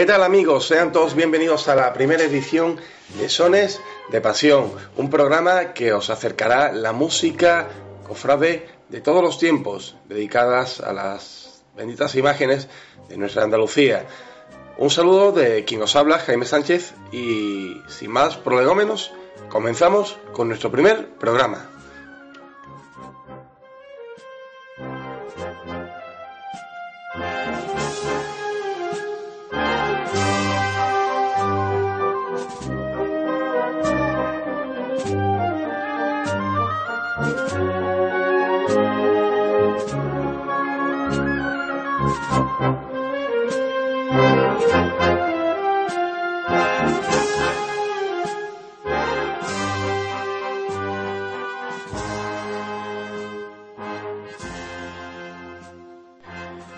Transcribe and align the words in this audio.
¿Qué 0.00 0.06
tal 0.06 0.22
amigos? 0.22 0.66
Sean 0.66 0.92
todos 0.92 1.14
bienvenidos 1.14 1.68
a 1.68 1.74
la 1.74 1.92
primera 1.92 2.24
edición 2.24 2.80
de 3.18 3.28
Sones 3.28 3.82
de 4.10 4.22
Pasión, 4.22 4.72
un 4.96 5.10
programa 5.10 5.74
que 5.74 5.92
os 5.92 6.08
acercará 6.08 6.72
la 6.72 6.94
música 6.94 7.68
cofrade 8.08 8.66
de 8.88 9.02
todos 9.02 9.22
los 9.22 9.38
tiempos, 9.38 9.96
dedicadas 10.08 10.80
a 10.80 10.94
las 10.94 11.62
benditas 11.76 12.14
imágenes 12.14 12.68
de 13.10 13.18
nuestra 13.18 13.44
Andalucía. 13.44 14.06
Un 14.78 14.88
saludo 14.88 15.32
de 15.32 15.66
quien 15.66 15.82
os 15.82 15.94
habla, 15.94 16.18
Jaime 16.18 16.46
Sánchez, 16.46 16.94
y 17.12 17.82
sin 17.86 18.10
más 18.10 18.38
prolegómenos, 18.38 19.12
comenzamos 19.50 20.16
con 20.32 20.48
nuestro 20.48 20.70
primer 20.70 21.10
programa. 21.10 21.68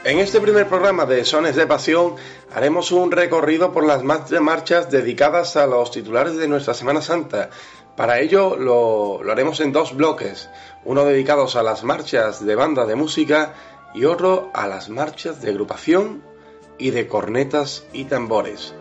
En 0.04 0.18
este 0.18 0.40
primer 0.40 0.68
programa 0.68 1.06
de 1.06 1.24
Sones 1.24 1.54
de 1.54 1.64
Pasión 1.64 2.16
haremos 2.52 2.90
un 2.90 3.12
recorrido 3.12 3.72
por 3.72 3.86
las 3.86 4.02
marchas 4.02 4.90
dedicadas 4.90 5.54
a 5.54 5.68
los 5.68 5.92
titulares 5.92 6.36
de 6.36 6.48
nuestra 6.48 6.74
Semana 6.74 7.00
Santa. 7.00 7.50
Para 7.96 8.18
ello 8.18 8.56
lo, 8.56 9.20
haremos 9.30 9.60
en 9.60 9.70
dos 9.70 9.94
bloques, 9.94 10.50
uno 10.84 11.04
dedicado 11.04 11.46
a 11.54 11.62
las 11.62 11.84
marchas 11.84 12.44
de 12.44 12.56
banda 12.56 12.84
de 12.84 12.96
música 12.96 13.54
y 13.94 14.04
otro 14.04 14.50
a 14.54 14.66
las 14.66 14.88
marchas 14.88 15.40
de 15.40 15.50
agrupación 15.50 16.24
y 16.78 16.90
de 16.90 17.06
cornetas 17.06 17.84
y 17.92 18.06
tambores. 18.06 18.74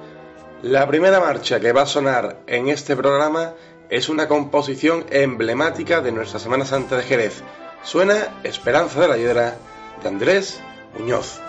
La 0.63 0.87
primera 0.87 1.19
marcha 1.19 1.59
que 1.59 1.71
va 1.71 1.83
a 1.83 1.85
sonar 1.85 2.39
en 2.47 2.67
este 2.67 2.95
programa 2.95 3.53
es 3.91 4.09
una 4.09 4.27
composición 4.27 5.05
emblemática 5.11 6.01
de 6.01 6.13
nuestra 6.13 6.39
Semana 6.39 6.65
Santa 6.65 6.97
de 6.97 7.03
Jerez. 7.03 7.43
Suena 7.83 8.39
Esperanza 8.41 9.01
de 9.01 9.07
la 9.07 9.17
Hiedra 9.17 9.55
de 10.01 10.07
Andrés 10.07 10.59
Muñoz. 10.97 11.41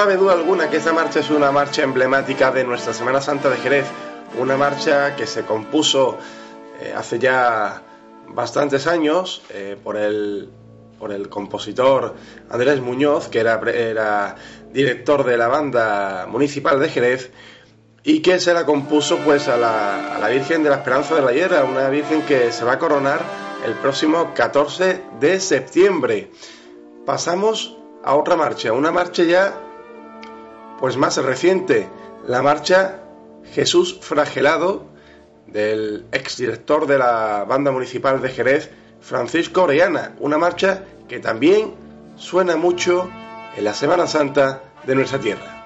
Cabe 0.00 0.16
duda 0.16 0.32
alguna 0.32 0.70
que 0.70 0.78
esta 0.78 0.94
marcha 0.94 1.20
es 1.20 1.28
una 1.28 1.52
marcha 1.52 1.82
emblemática 1.82 2.50
de 2.50 2.64
nuestra 2.64 2.94
Semana 2.94 3.20
Santa 3.20 3.50
de 3.50 3.58
Jerez, 3.58 3.84
una 4.38 4.56
marcha 4.56 5.14
que 5.14 5.26
se 5.26 5.42
compuso 5.42 6.16
eh, 6.80 6.94
hace 6.96 7.18
ya 7.18 7.82
bastantes 8.28 8.86
años 8.86 9.42
eh, 9.50 9.76
por, 9.84 9.98
el, 9.98 10.48
por 10.98 11.12
el 11.12 11.28
compositor 11.28 12.14
Andrés 12.48 12.80
Muñoz, 12.80 13.28
que 13.28 13.40
era, 13.40 13.60
era 13.70 14.36
director 14.72 15.22
de 15.22 15.36
la 15.36 15.48
banda 15.48 16.26
municipal 16.26 16.80
de 16.80 16.88
Jerez, 16.88 17.30
y 18.02 18.22
que 18.22 18.40
se 18.40 18.54
la 18.54 18.64
compuso 18.64 19.18
pues 19.18 19.48
a 19.48 19.58
la, 19.58 20.16
a 20.16 20.18
la 20.18 20.30
Virgen 20.30 20.62
de 20.62 20.70
la 20.70 20.76
Esperanza 20.76 21.14
de 21.14 21.20
la 21.20 21.32
Hierra, 21.32 21.64
una 21.64 21.90
Virgen 21.90 22.22
que 22.22 22.52
se 22.52 22.64
va 22.64 22.72
a 22.72 22.78
coronar 22.78 23.20
el 23.66 23.74
próximo 23.74 24.32
14 24.34 25.02
de 25.20 25.38
septiembre. 25.40 26.30
Pasamos 27.04 27.76
a 28.02 28.14
otra 28.14 28.36
marcha, 28.36 28.72
una 28.72 28.92
marcha 28.92 29.24
ya 29.24 29.66
pues 30.80 30.96
más 30.96 31.16
reciente, 31.18 31.88
la 32.26 32.42
marcha 32.42 33.00
Jesús 33.52 33.98
Fragelado 34.00 34.86
del 35.46 36.06
exdirector 36.12 36.86
de 36.86 36.98
la 36.98 37.44
banda 37.44 37.70
municipal 37.70 38.20
de 38.22 38.30
Jerez, 38.30 38.70
Francisco 39.00 39.64
Orellana, 39.64 40.14
una 40.20 40.38
marcha 40.38 40.84
que 41.08 41.18
también 41.18 41.74
suena 42.16 42.56
mucho 42.56 43.10
en 43.56 43.64
la 43.64 43.74
Semana 43.74 44.06
Santa 44.06 44.62
de 44.86 44.94
nuestra 44.94 45.18
tierra. 45.18 45.59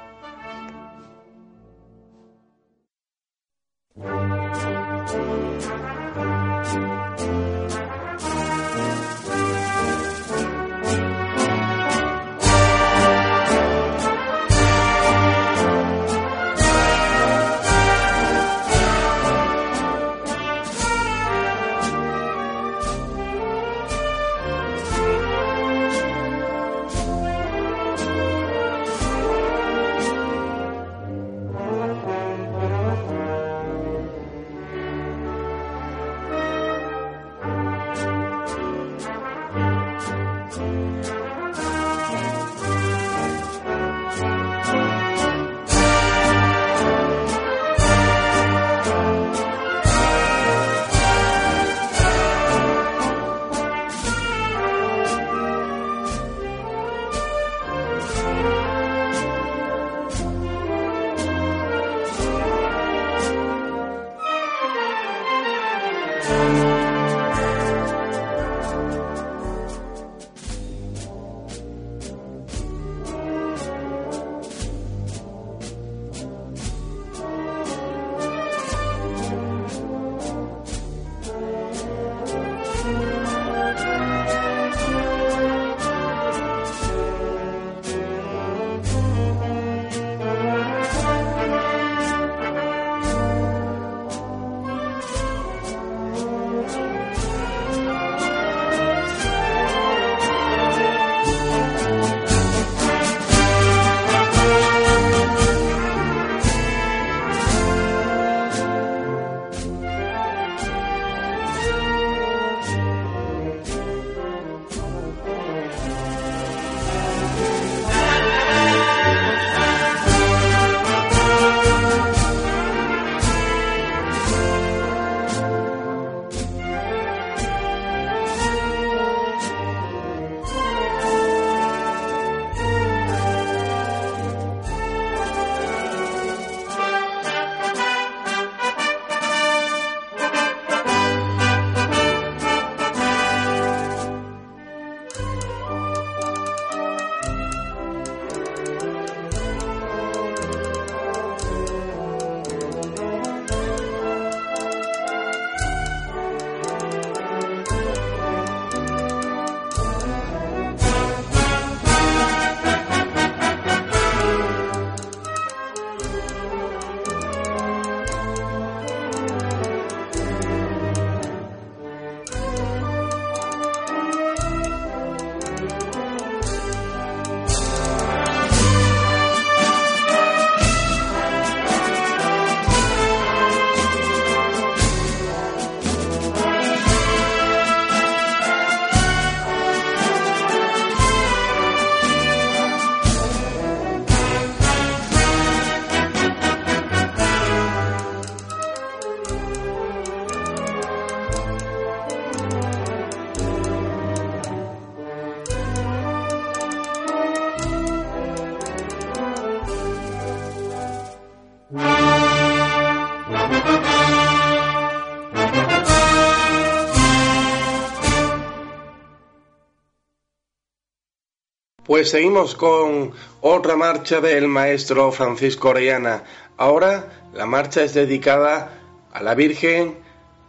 Pues 221.94 222.10
seguimos 222.10 222.56
con 222.56 223.12
otra 223.40 223.76
marcha 223.76 224.20
del 224.20 224.48
maestro 224.48 225.12
Francisco 225.12 225.68
Orellana. 225.68 226.24
Ahora 226.56 227.28
la 227.32 227.46
marcha 227.46 227.84
es 227.84 227.94
dedicada 227.94 228.80
a 229.12 229.22
la 229.22 229.36
Virgen 229.36 229.96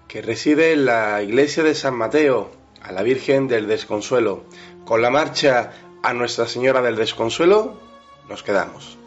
que 0.08 0.24
reside 0.24 0.74
en 0.74 0.86
la 0.86 1.22
iglesia 1.22 1.62
de 1.62 1.76
San 1.76 1.94
Mateo, 1.94 2.50
a 2.82 2.92
la 2.92 3.04
Virgen 3.04 3.48
del 3.48 3.68
Desconsuelo. 3.68 4.46
Con 4.86 5.04
la 5.04 5.12
marcha 5.12 5.72
a 6.02 6.14
Nuestra 6.16 6.48
Señora 6.48 6.82
del 6.82 6.96
Desconsuelo 6.96 7.80
nos 8.28 8.42
quedamos. 8.42 8.98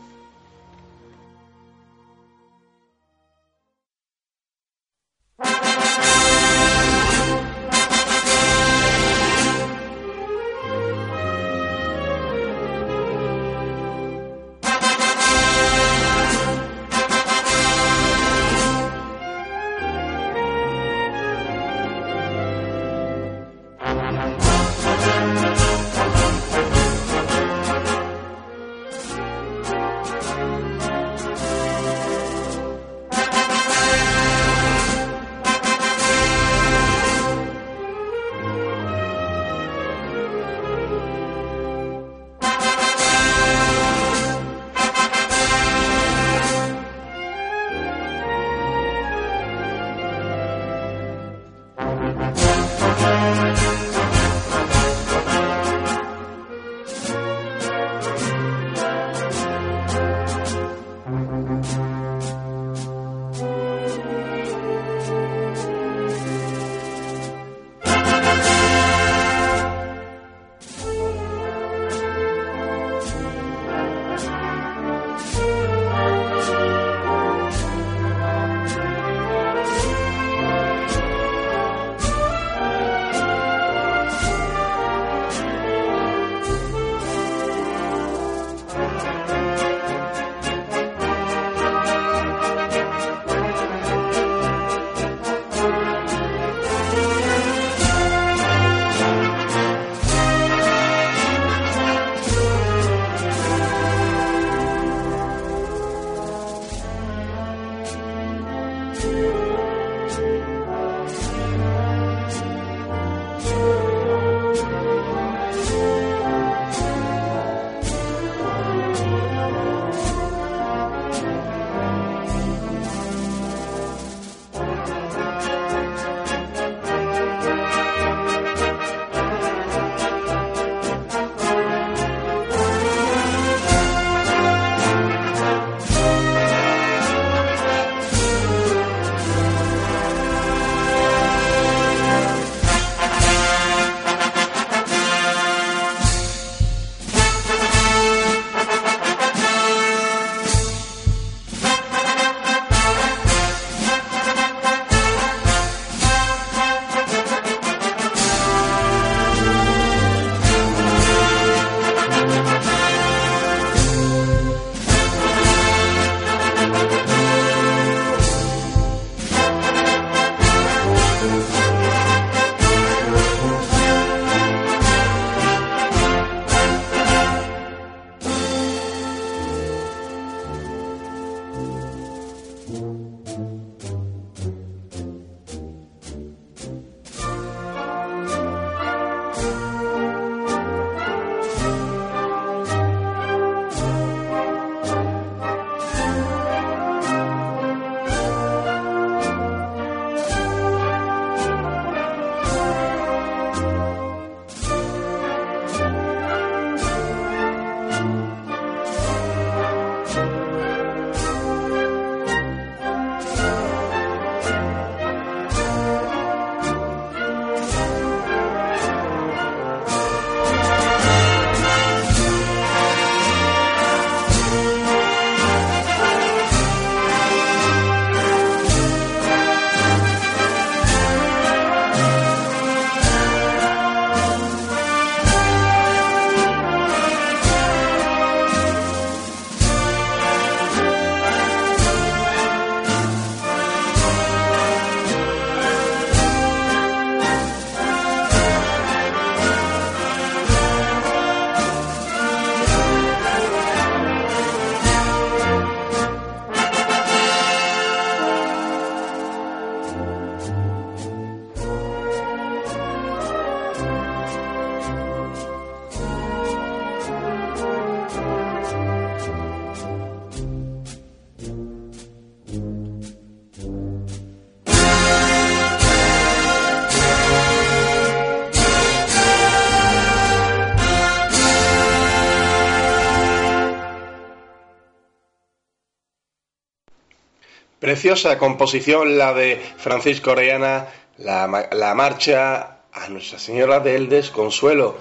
Preciosa 287.88 288.37
composición 288.37 289.16
la 289.16 289.33
de 289.33 289.59
Francisco 289.79 290.33
Orellana, 290.33 290.88
la, 291.16 291.68
la 291.72 291.94
marcha 291.94 292.81
a 292.92 293.09
Nuestra 293.09 293.38
Señora 293.38 293.81
del 293.81 294.11
Desconsuelo, 294.11 294.98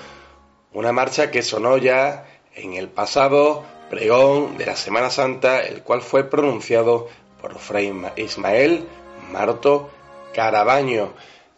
una 0.72 0.94
marcha 0.94 1.30
que 1.30 1.44
sonó 1.44 1.78
ya 1.78 2.26
en 2.56 2.76
el 2.76 2.88
pasado 2.88 3.66
pregón 3.90 4.58
de 4.58 4.68
la 4.68 4.78
Semana 4.78 5.10
Santa, 5.10 5.66
el 5.66 5.84
cual 5.84 6.02
fue 6.02 6.30
pronunciado 6.30 7.10
por 7.42 7.60
Fray 7.60 7.94
Ismael 8.16 8.88
Marto 9.34 9.90
Carabaño. 10.34 11.12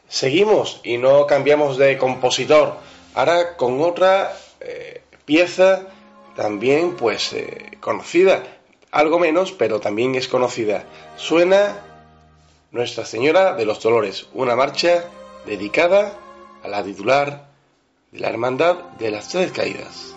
Seguimos 0.08 0.82
y 0.84 0.98
no 0.98 1.28
cambiamos 1.28 1.78
de 1.78 2.00
compositor, 2.00 2.78
ahora 3.14 3.56
con 3.56 3.84
otra 3.84 4.36
eh, 4.62 5.04
pieza 5.26 5.84
también 6.36 6.96
pues 6.96 7.34
eh, 7.34 7.78
conocida 7.80 8.42
algo 8.92 9.20
menos, 9.20 9.52
pero 9.52 9.80
también 9.80 10.16
es 10.16 10.28
conocida. 10.28 10.84
Suena 11.18 11.80
Nuestra 12.72 13.06
Señora 13.06 13.56
de 13.56 13.66
los 13.66 13.82
Dolores, 13.82 14.28
una 14.34 14.56
marcha 14.56 15.06
dedicada 15.46 16.14
a 16.64 16.68
la 16.68 16.84
titular 16.84 17.50
de 18.12 18.20
la 18.20 18.30
Hermandad 18.30 18.76
de 19.00 19.12
las 19.12 19.30
Tres 19.30 19.52
Caídas. 19.52 20.16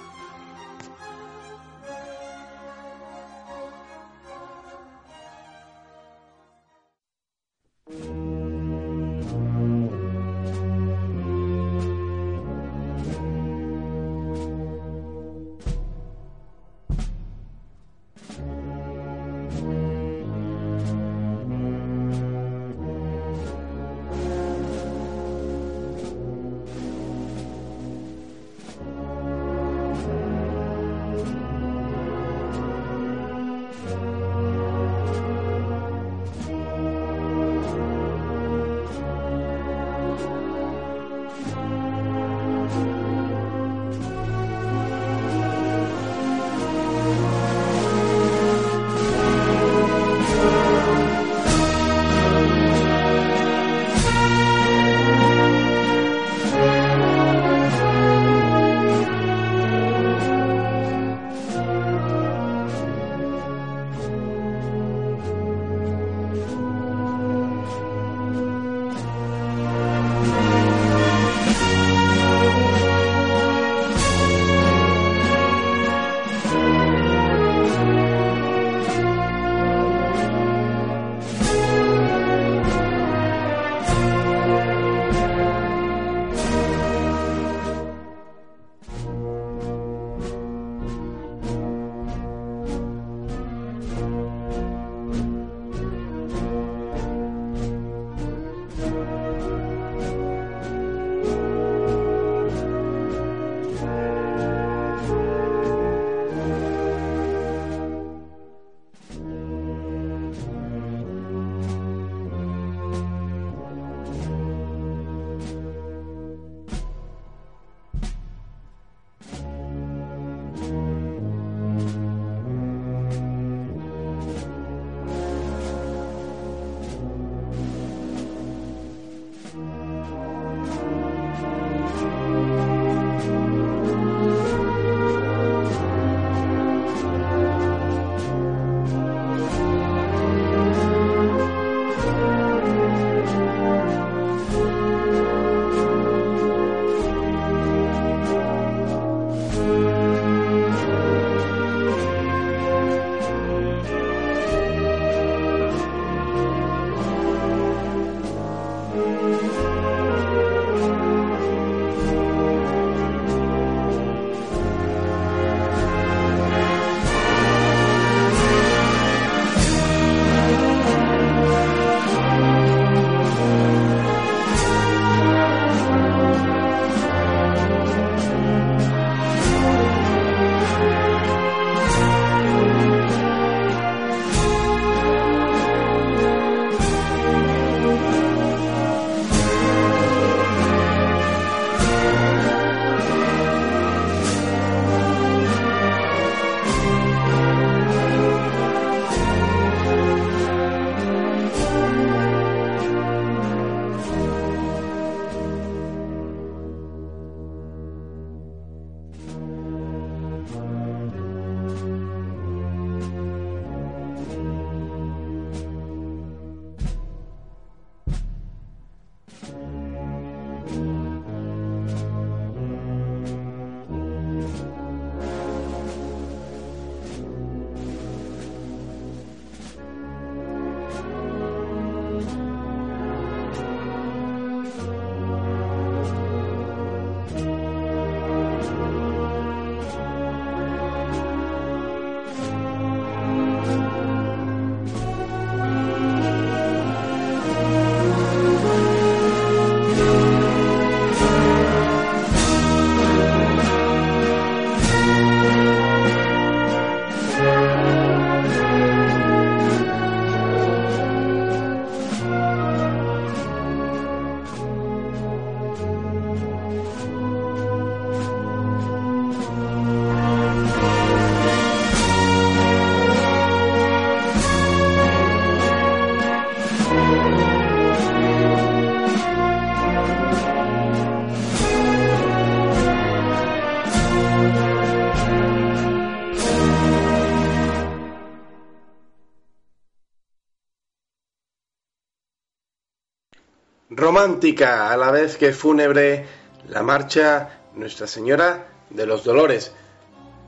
Romántica, 293.96 294.90
a 294.90 294.96
la 294.96 295.10
vez 295.10 295.36
que 295.36 295.52
fúnebre, 295.52 296.26
la 296.68 296.82
marcha 296.82 297.60
Nuestra 297.74 298.06
Señora 298.06 298.66
de 298.90 299.06
los 299.06 299.24
Dolores. 299.24 299.72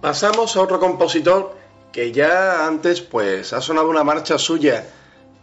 Pasamos 0.01 0.57
a 0.57 0.63
otro 0.63 0.79
compositor 0.81 1.57
que 1.93 2.13
ya 2.13 2.67
antes 2.67 3.01
pues 3.01 3.53
ha 3.53 3.61
sonado 3.61 3.89
una 3.89 4.05
marcha 4.05 4.39
suya 4.39 4.87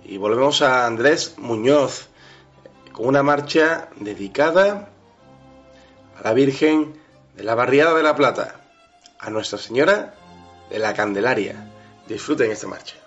y 0.03 0.17
volvemos 0.17 0.61
a 0.61 0.85
Andrés 0.85 1.35
Muñoz 1.37 2.09
con 2.91 3.07
una 3.07 3.23
marcha 3.23 3.89
dedicada 3.95 4.89
a 6.17 6.21
la 6.23 6.33
Virgen 6.33 6.99
de 7.35 7.43
la 7.43 7.55
Barriada 7.55 7.93
de 7.93 8.03
la 8.03 8.15
Plata, 8.15 8.61
a 9.19 9.29
Nuestra 9.29 9.57
Señora 9.57 10.13
de 10.69 10.79
la 10.79 10.93
Candelaria. 10.93 11.67
Disfruten 12.07 12.51
esta 12.51 12.67
marcha. 12.67 13.00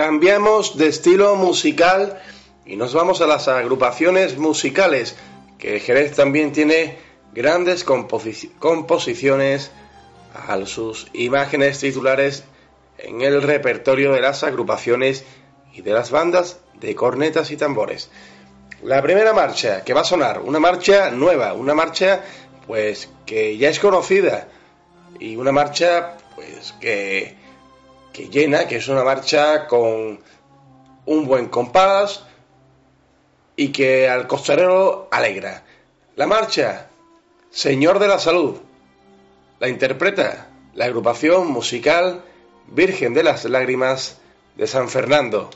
Cambiamos 0.00 0.78
de 0.78 0.86
estilo 0.86 1.36
musical 1.36 2.22
y 2.64 2.76
nos 2.76 2.94
vamos 2.94 3.20
a 3.20 3.26
las 3.26 3.48
agrupaciones 3.48 4.38
musicales, 4.38 5.14
que 5.58 5.78
Jerez 5.78 6.16
también 6.16 6.52
tiene 6.52 6.96
grandes 7.34 7.84
composiciones 7.84 9.70
a 10.32 10.64
sus 10.64 11.06
imágenes 11.12 11.80
titulares 11.80 12.44
en 12.96 13.20
el 13.20 13.42
repertorio 13.42 14.12
de 14.12 14.22
las 14.22 14.42
agrupaciones 14.42 15.26
y 15.74 15.82
de 15.82 15.92
las 15.92 16.10
bandas 16.10 16.60
de 16.80 16.94
cornetas 16.94 17.50
y 17.50 17.58
tambores. 17.58 18.10
La 18.82 19.02
primera 19.02 19.34
marcha 19.34 19.84
que 19.84 19.92
va 19.92 20.00
a 20.00 20.04
sonar, 20.04 20.40
una 20.40 20.60
marcha 20.60 21.10
nueva, 21.10 21.52
una 21.52 21.74
marcha 21.74 22.24
pues 22.66 23.10
que 23.26 23.58
ya 23.58 23.68
es 23.68 23.78
conocida 23.78 24.48
y 25.18 25.36
una 25.36 25.52
marcha 25.52 26.16
pues 26.34 26.74
que, 26.80 27.36
que 28.12 28.28
llena, 28.28 28.66
que 28.66 28.76
es 28.76 28.88
una 28.88 29.04
marcha 29.04 29.66
con 29.66 30.20
un 31.06 31.26
buen 31.26 31.48
compás 31.48 32.24
y 33.56 33.72
que 33.72 34.08
al 34.08 34.26
costarero 34.26 35.08
alegra. 35.10 35.64
La 36.16 36.26
marcha, 36.26 36.88
Señor 37.50 37.98
de 37.98 38.08
la 38.08 38.18
Salud, 38.18 38.56
la 39.58 39.68
interpreta 39.68 40.50
la 40.74 40.84
agrupación 40.84 41.48
musical 41.48 42.22
Virgen 42.68 43.14
de 43.14 43.24
las 43.24 43.44
Lágrimas 43.44 44.18
de 44.56 44.66
San 44.66 44.88
Fernando. 44.88 45.50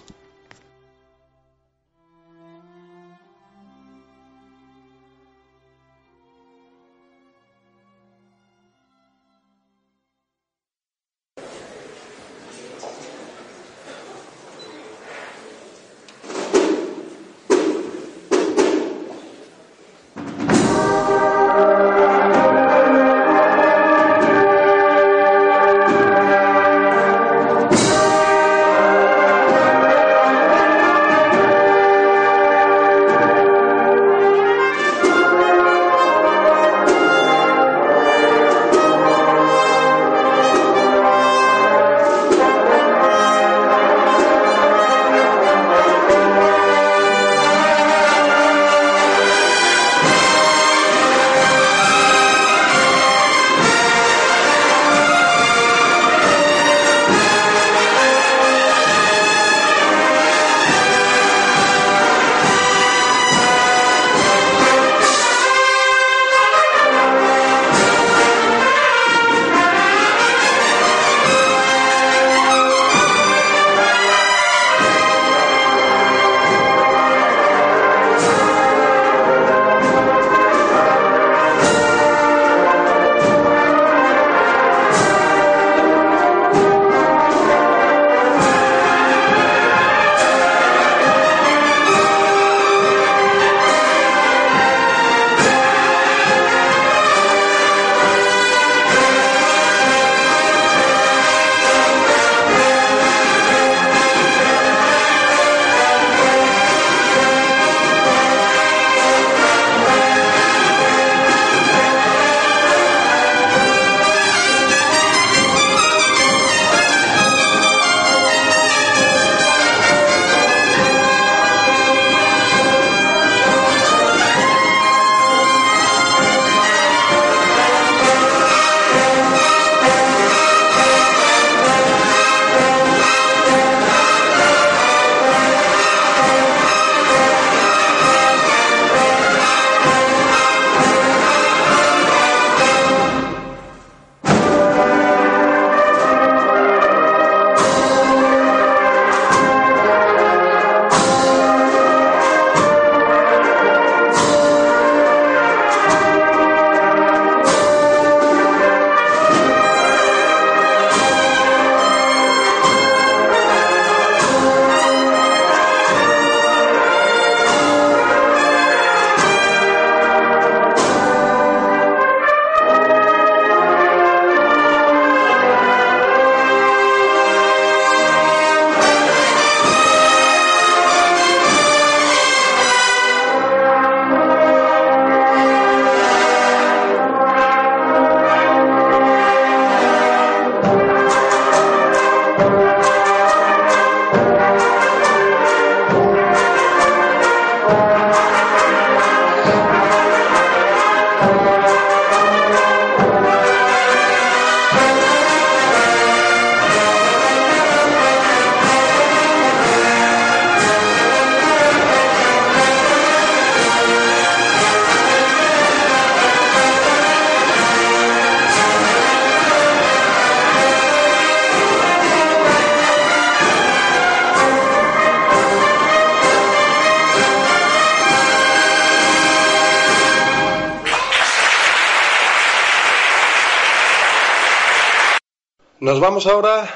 Nos 235.95 236.01
vamos 236.01 236.27
ahora 236.27 236.69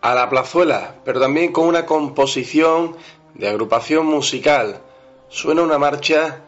a 0.00 0.14
la 0.16 0.28
plazuela, 0.28 0.96
pero 1.04 1.20
también 1.20 1.52
con 1.52 1.68
una 1.68 1.86
composición 1.86 2.96
de 3.34 3.48
agrupación 3.48 4.04
musical. 4.04 4.82
Suena 5.28 5.62
una 5.62 5.78
marcha, 5.78 6.40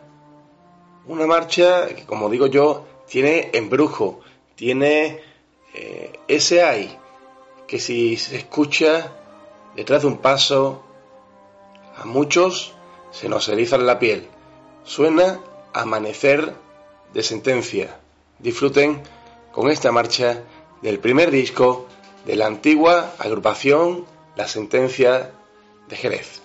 una 1.07 1.25
marcha 1.25 1.87
que 1.87 2.05
como 2.05 2.29
digo 2.31 2.49
yo, 2.49 2.85
tiene 3.09 3.51
embrujo, 3.53 4.23
tiene 4.57 5.21
eh, 5.73 6.19
ese 6.27 6.65
hay 6.65 6.99
que 7.69 7.79
si 7.79 8.17
se 8.17 8.39
escucha 8.39 9.13
detrás 9.77 10.03
de 10.03 10.09
un 10.09 10.17
paso, 10.17 10.83
a 11.97 12.05
muchos 12.07 12.75
se 13.13 13.29
nos 13.29 13.49
eriza 13.49 13.79
la 13.79 14.01
piel. 14.01 14.27
Suena 14.83 15.39
Amanecer 15.73 16.55
de 17.13 17.23
Sentencia. 17.23 18.01
Disfruten 18.41 19.01
con 19.53 19.71
esta 19.71 19.93
marcha 19.93 20.43
del 20.85 20.99
primer 20.99 21.31
disco 21.31 21.87
de 22.27 22.37
la 22.37 22.47
antigua 22.47 23.14
agrupación 23.18 24.05
La 24.37 24.47
Sentencia 24.47 25.31
de 25.88 25.97
Jerez. 25.97 26.44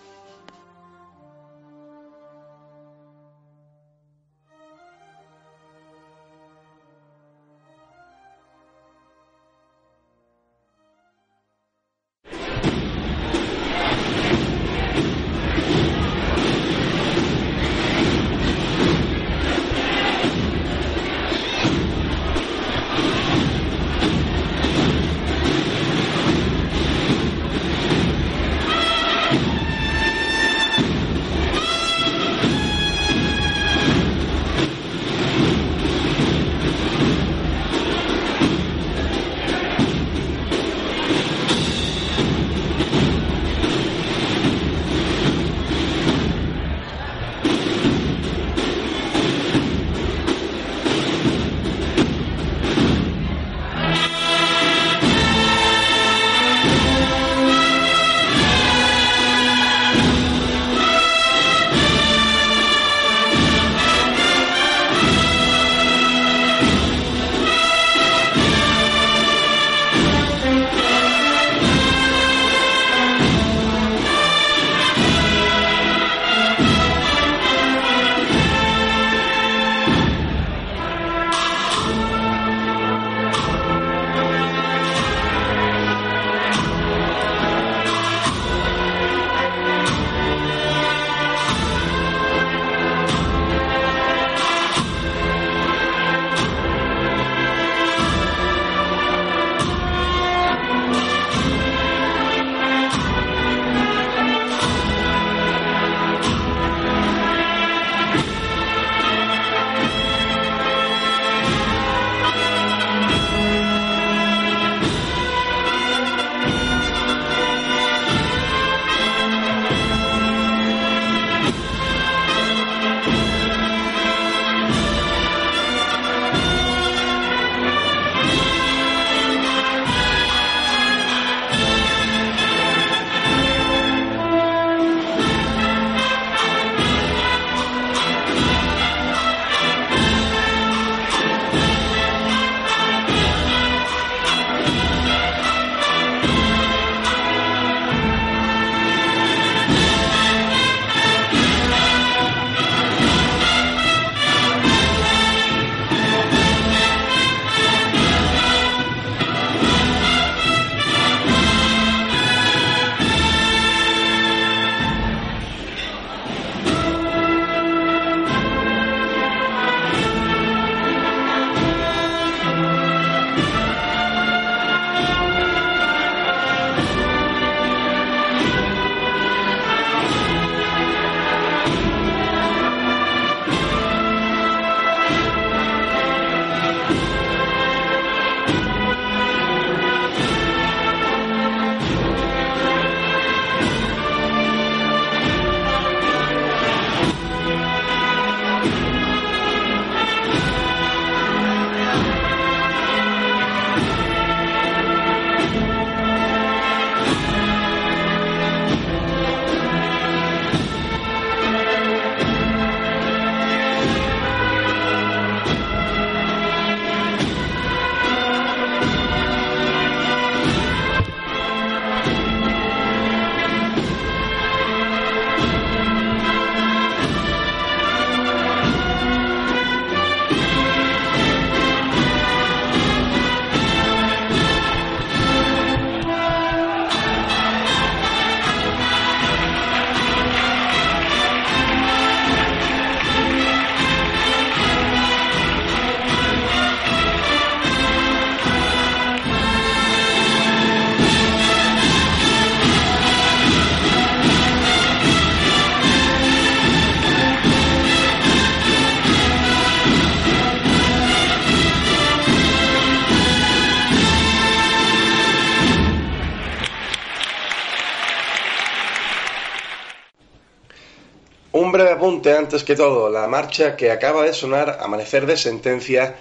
Antes 272.49 272.63
que 272.63 272.75
todo, 272.75 273.11
la 273.11 273.27
marcha 273.27 273.75
que 273.75 273.91
acaba 273.91 274.23
de 274.23 274.33
sonar, 274.33 274.79
Amanecer 274.81 275.27
de 275.27 275.37
Sentencia, 275.37 276.15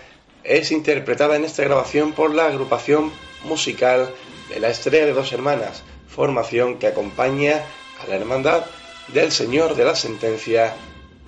es 0.44 0.72
interpretada 0.72 1.36
en 1.36 1.46
esta 1.46 1.64
grabación 1.64 2.12
por 2.12 2.34
la 2.34 2.48
agrupación 2.48 3.10
musical 3.44 4.10
de 4.50 4.60
la 4.60 4.68
Estrella 4.68 5.06
de 5.06 5.14
Dos 5.14 5.32
Hermanas, 5.32 5.84
formación 6.06 6.78
que 6.78 6.86
acompaña 6.86 7.62
a 8.04 8.10
la 8.10 8.16
Hermandad 8.16 8.66
del 9.14 9.32
Señor 9.32 9.74
de 9.74 9.86
la 9.86 9.96
Sentencia 9.96 10.74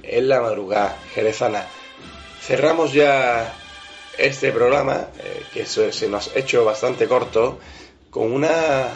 en 0.02 0.28
la 0.28 0.42
madrugada 0.42 0.98
jerezana. 1.14 1.64
Cerramos 2.42 2.92
ya 2.92 3.54
este 4.18 4.52
programa, 4.52 5.06
eh, 5.18 5.44
que 5.54 5.64
se, 5.64 6.08
nos 6.10 6.28
ha 6.28 6.38
hecho 6.38 6.62
bastante 6.62 7.08
corto, 7.08 7.58
con 8.10 8.30
una, 8.30 8.88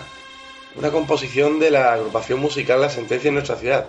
una 0.77 0.91
composición 0.91 1.59
de 1.59 1.71
la 1.71 1.95
agrupación 1.95 2.41
musical 2.41 2.83
La 2.83 2.91
Sentencia 2.91 3.29
en 3.29 3.35
nuestra 3.37 3.57
ciudad. 3.57 3.89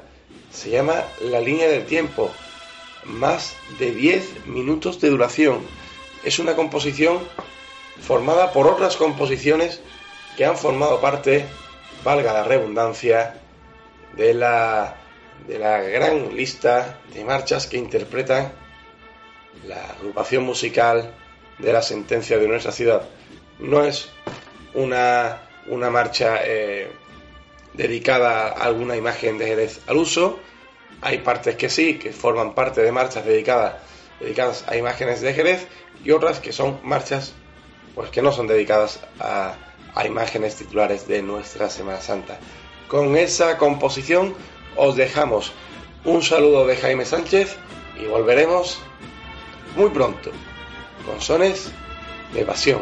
Se 0.56 0.70
llama 0.70 1.03
La 1.20 1.41
Línea 1.41 1.68
del 1.68 1.86
Tiempo, 1.86 2.32
más 3.03 3.56
de 3.78 3.91
10 3.91 4.47
minutos 4.47 5.01
de 5.01 5.10
duración. 5.10 5.60
Es 6.24 6.39
una 6.39 6.56
composición 6.56 7.20
formada 7.99 8.53
por 8.53 8.68
otras 8.68 8.95
composiciones 8.95 9.82
que 10.38 10.45
han 10.45 10.58
formado 10.58 11.01
parte, 11.01 11.45
valga 12.03 12.32
la 12.34 12.43
redundancia, 12.43 13.41
de 14.16 14.34
la, 14.34 14.95
de 15.47 15.60
la 15.60 15.82
gran 15.82 16.36
lista 16.36 16.99
de 17.14 17.24
marchas 17.26 17.68
que 17.68 17.78
interpretan 17.78 18.53
la 19.68 19.84
agrupación 19.91 20.43
musical 20.43 21.14
de 21.60 21.74
la 21.74 21.82
sentencia 21.82 22.38
de 22.38 22.47
nuestra 22.47 22.72
ciudad. 22.72 23.08
No 23.60 23.84
es 23.84 24.10
una, 24.74 25.41
una 25.68 25.89
marcha 25.89 26.39
eh, 26.43 26.91
dedicada 27.78 28.47
a 28.47 28.63
alguna 28.63 28.95
imagen 28.95 29.38
de 29.38 29.47
Jerez 29.47 29.82
al 29.88 29.97
uso. 29.97 30.39
Hay 31.01 31.19
partes 31.19 31.55
que 31.55 31.69
sí, 31.69 31.99
que 31.99 32.11
forman 32.11 32.55
parte 32.55 32.82
de 32.82 32.91
marchas 32.91 33.26
dedicadas, 33.26 33.76
dedicadas 34.19 34.63
a 34.67 34.76
imágenes 34.76 35.21
de 35.21 35.34
Jerez 35.34 35.67
y 36.03 36.11
otras 36.11 36.39
que 36.39 36.53
son 36.53 36.80
marchas 36.84 37.34
pues 37.93 38.09
que 38.09 38.21
no 38.21 38.32
son 38.32 38.47
dedicadas 38.47 38.99
a, 39.19 39.55
a 39.93 40.05
imágenes 40.05 40.55
titulares 40.55 41.07
de 41.07 41.21
nuestra 41.21 41.69
Semana 41.69 42.01
Santa. 42.01 42.38
Con 42.88 43.15
esa 43.15 43.57
composición 43.57 44.36
os 44.76 44.95
dejamos 44.95 45.53
un 46.03 46.21
saludo 46.21 46.67
de 46.67 46.76
Jaime 46.76 47.05
Sánchez 47.05 47.55
y 47.99 48.05
volveremos 48.05 48.80
muy 49.76 49.89
pronto 49.89 50.32
con 51.05 51.21
sones 51.21 51.71
de 52.34 52.45
pasión. 52.45 52.82